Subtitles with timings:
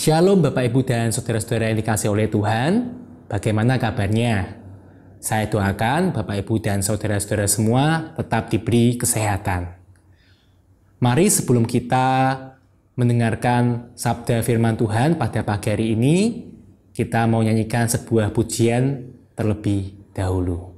[0.00, 2.88] Shalom Bapak Ibu dan Saudara-saudara yang dikasih oleh Tuhan.
[3.28, 4.56] Bagaimana kabarnya?
[5.20, 9.76] Saya doakan Bapak Ibu dan Saudara-saudara semua tetap diberi kesehatan.
[11.04, 12.32] Mari sebelum kita
[12.96, 16.48] mendengarkan sabda firman Tuhan pada pagi hari ini,
[16.96, 19.04] kita mau nyanyikan sebuah pujian
[19.36, 20.69] terlebih dahulu.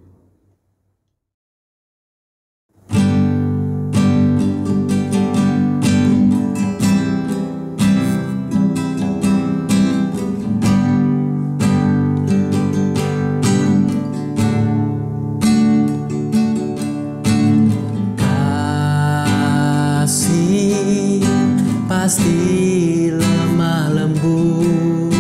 [22.12, 25.16] pasti lemah lembut.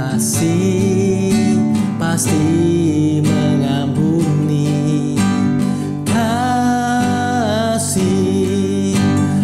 [0.00, 0.56] Kasih
[2.00, 5.20] pasti mengampuni
[6.08, 6.56] kasih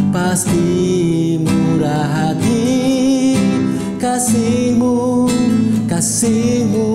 [0.08, 3.36] pasti murah hati.
[4.00, 5.28] Kasihmu
[5.84, 6.93] kasihmu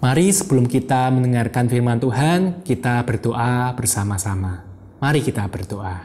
[0.00, 4.66] Mari sebelum kita mendengarkan firman Tuhan, kita berdoa bersama-sama.
[4.98, 6.02] Mari kita berdoa.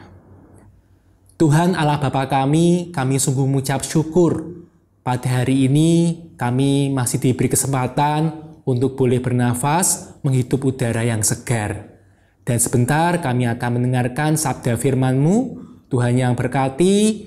[1.34, 4.62] Tuhan Allah Bapa kami, kami sungguh mengucap syukur
[5.06, 11.94] pada hari ini kami masih diberi kesempatan untuk boleh bernafas, menghidup udara yang segar.
[12.42, 15.62] Dan sebentar kami akan mendengarkan sabda firman-Mu,
[15.94, 17.22] Tuhan yang berkati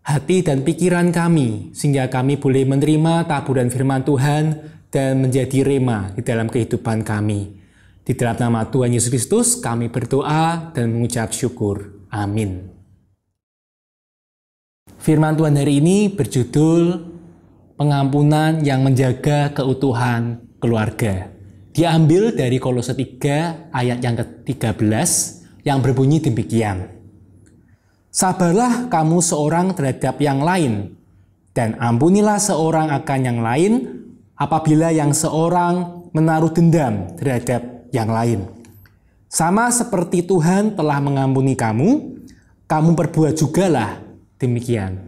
[0.00, 4.44] hati dan pikiran kami, sehingga kami boleh menerima taburan firman Tuhan
[4.88, 7.60] dan menjadi rema di dalam kehidupan kami.
[8.02, 12.08] Di dalam nama Tuhan Yesus Kristus kami berdoa dan mengucap syukur.
[12.08, 12.81] Amin.
[15.02, 17.10] Firman Tuhan hari ini berjudul
[17.74, 21.26] Pengampunan yang menjaga keutuhan keluarga.
[21.74, 25.10] Diambil dari Kolose 3 ayat yang ke-13
[25.66, 26.86] yang berbunyi demikian.
[28.14, 30.94] Sabarlah kamu seorang terhadap yang lain,
[31.50, 33.72] dan ampunilah seorang akan yang lain
[34.38, 38.46] apabila yang seorang menaruh dendam terhadap yang lain.
[39.26, 42.22] Sama seperti Tuhan telah mengampuni kamu,
[42.70, 44.11] kamu perbuat jugalah
[44.42, 44.98] demikian.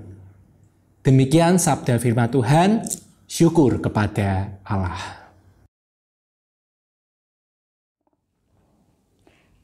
[1.03, 2.87] Demikian sabda firman Tuhan,
[3.27, 5.27] syukur kepada Allah.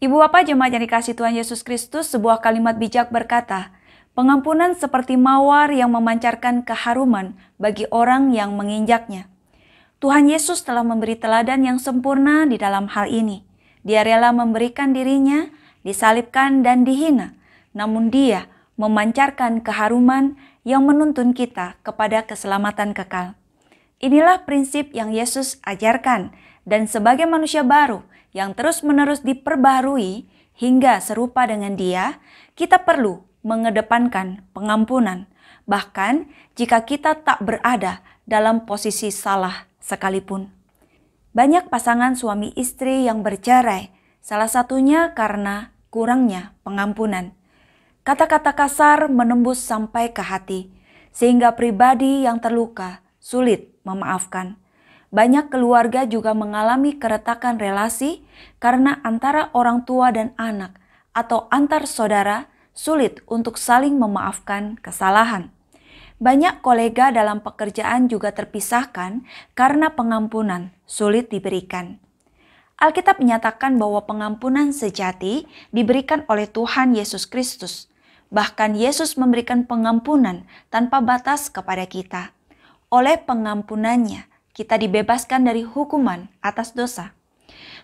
[0.02, 3.70] Ibu Bapak jemaat yang dikasih Tuhan Yesus Kristus, sebuah kalimat bijak berkata,
[4.10, 9.30] Pengampunan seperti mawar yang memancarkan keharuman bagi orang yang menginjaknya.
[10.02, 13.46] Tuhan Yesus telah memberi teladan yang sempurna di dalam hal ini.
[13.86, 15.46] Dia rela memberikan dirinya,
[15.86, 17.36] disalibkan dan dihina,
[17.72, 23.36] namun dia memancarkan keharuman yang menuntun kita kepada keselamatan kekal.
[24.00, 26.32] Inilah prinsip yang Yesus ajarkan
[26.64, 28.00] dan sebagai manusia baru
[28.32, 30.24] yang terus-menerus diperbarui
[30.56, 32.16] hingga serupa dengan dia,
[32.56, 35.28] kita perlu mengedepankan pengampunan.
[35.68, 40.48] Bahkan jika kita tak berada dalam posisi salah sekalipun.
[41.36, 43.92] Banyak pasangan suami istri yang bercerai,
[44.24, 47.39] salah satunya karena kurangnya pengampunan.
[48.00, 50.72] Kata-kata kasar menembus sampai ke hati,
[51.12, 54.56] sehingga pribadi yang terluka sulit memaafkan.
[55.12, 58.24] Banyak keluarga juga mengalami keretakan relasi
[58.56, 60.80] karena antara orang tua dan anak
[61.12, 65.52] atau antar saudara sulit untuk saling memaafkan kesalahan.
[66.16, 72.00] Banyak kolega dalam pekerjaan juga terpisahkan karena pengampunan sulit diberikan.
[72.80, 77.92] Alkitab menyatakan bahwa pengampunan sejati diberikan oleh Tuhan Yesus Kristus.
[78.32, 82.32] Bahkan Yesus memberikan pengampunan tanpa batas kepada kita.
[82.88, 84.24] Oleh pengampunannya,
[84.56, 87.12] kita dibebaskan dari hukuman atas dosa.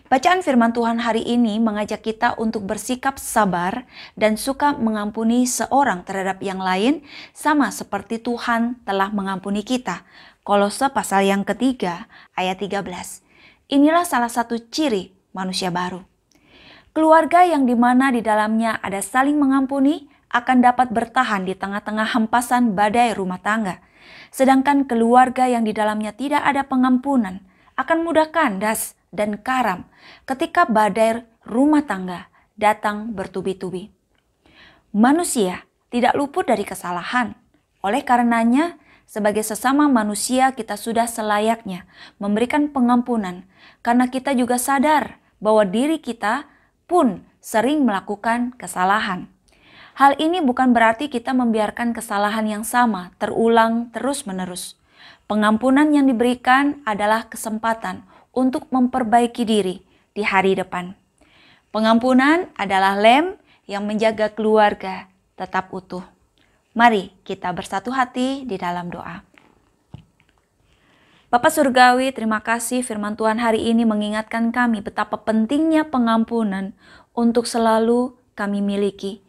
[0.09, 3.85] Bacaan firman Tuhan hari ini mengajak kita untuk bersikap sabar
[4.17, 7.05] dan suka mengampuni seorang terhadap yang lain
[7.37, 10.01] sama seperti Tuhan telah mengampuni kita.
[10.41, 13.26] Kolose pasal yang ketiga ayat 13.
[13.67, 15.99] Inilah salah satu ciri manusia baru.
[16.95, 22.79] Keluarga yang di mana di dalamnya ada saling mengampuni akan dapat bertahan di tengah-tengah hempasan
[22.79, 23.83] badai rumah tangga.
[24.31, 27.43] Sedangkan keluarga yang di dalamnya tidak ada pengampunan
[27.75, 29.83] akan mudah kandas dan karam
[30.23, 33.91] ketika badai rumah tangga datang bertubi-tubi.
[34.95, 37.35] Manusia tidak luput dari kesalahan.
[37.83, 41.87] Oleh karenanya, sebagai sesama manusia kita sudah selayaknya
[42.19, 43.47] memberikan pengampunan
[43.79, 46.45] karena kita juga sadar bahwa diri kita
[46.85, 49.31] pun sering melakukan kesalahan.
[49.97, 54.77] Hal ini bukan berarti kita membiarkan kesalahan yang sama terulang terus-menerus.
[55.25, 59.81] Pengampunan yang diberikan adalah kesempatan untuk memperbaiki diri
[60.13, 60.93] di hari depan.
[61.73, 66.16] Pengampunan adalah lem yang menjaga keluarga tetap utuh.
[66.77, 69.25] Mari kita bersatu hati di dalam doa.
[71.33, 76.77] Bapak Surgawi, terima kasih firman Tuhan hari ini mengingatkan kami betapa pentingnya pengampunan
[77.17, 79.25] untuk selalu kami miliki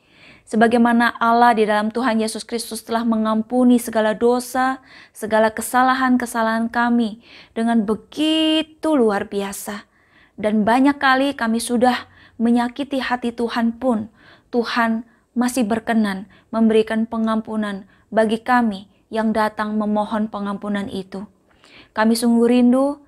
[0.48, 4.80] sebagaimana Allah di dalam Tuhan Yesus Kristus telah mengampuni segala dosa,
[5.12, 7.20] segala kesalahan-kesalahan kami
[7.52, 9.84] dengan begitu luar biasa.
[10.40, 12.08] Dan banyak kali kami sudah
[12.40, 14.08] menyakiti hati Tuhan pun,
[14.48, 15.04] Tuhan
[15.38, 21.30] masih berkenan memberikan pengampunan bagi kami yang datang memohon pengampunan itu.
[21.94, 23.06] Kami sungguh rindu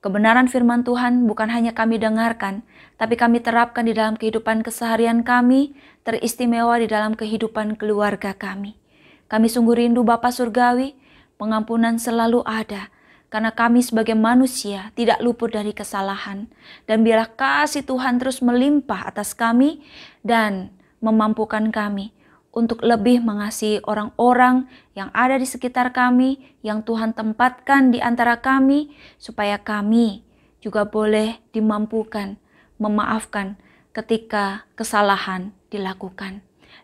[0.00, 2.64] Kebenaran firman Tuhan bukan hanya kami dengarkan,
[2.96, 5.76] tapi kami terapkan di dalam kehidupan keseharian kami,
[6.08, 8.80] teristimewa di dalam kehidupan keluarga kami.
[9.28, 10.96] Kami sungguh rindu Bapa Surgawi,
[11.36, 12.88] pengampunan selalu ada,
[13.28, 16.48] karena kami sebagai manusia tidak luput dari kesalahan.
[16.88, 19.84] Dan biarlah kasih Tuhan terus melimpah atas kami
[20.24, 22.12] dan memampukan kami
[22.50, 24.66] untuk lebih mengasihi orang-orang
[24.98, 30.26] yang ada di sekitar kami, yang Tuhan tempatkan di antara kami, supaya kami
[30.60, 32.36] juga boleh dimampukan
[32.76, 33.56] memaafkan
[33.94, 36.42] ketika kesalahan dilakukan.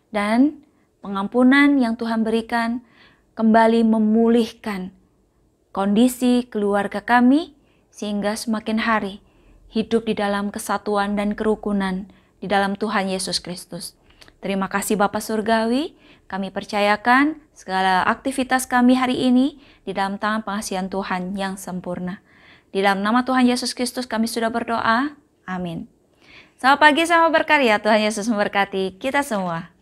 [0.09, 0.63] Dan
[1.03, 2.81] pengampunan yang Tuhan berikan
[3.35, 4.95] kembali memulihkan
[5.75, 7.53] kondisi keluarga kami,
[7.91, 9.19] sehingga semakin hari
[9.67, 12.07] hidup di dalam kesatuan dan kerukunan
[12.39, 13.97] di dalam Tuhan Yesus Kristus.
[14.37, 15.97] Terima kasih Bapak Surgawi,
[16.29, 22.21] kami percayakan segala aktivitas kami hari ini di dalam tangan pengasihan Tuhan yang sempurna.
[22.69, 25.17] Di dalam nama Tuhan Yesus Kristus kami sudah berdoa.
[25.47, 25.89] Amin.
[26.61, 27.81] Selamat pagi, selamat berkarya.
[27.81, 29.76] Tuhan Yesus memberkati kita semua.